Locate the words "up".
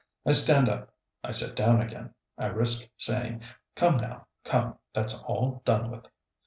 0.67-0.95